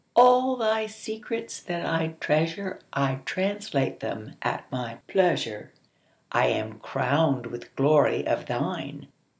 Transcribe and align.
All 0.15 0.55
thy 0.55 0.87
secrets 0.87 1.59
that 1.61 1.85
I 1.85 2.15
treasure 2.19 2.79
I 2.91 3.19
translate 3.23 3.99
them 3.99 4.33
at 4.41 4.65
my 4.71 4.97
pleasure. 5.07 5.71
I 6.31 6.47
am 6.47 6.79
crowned 6.79 7.45
with 7.45 7.75
glory 7.75 8.25
of 8.25 8.47
thine. 8.47 9.09